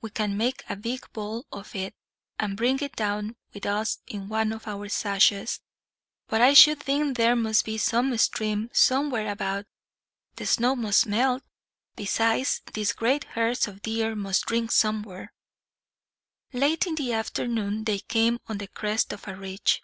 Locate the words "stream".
8.18-8.70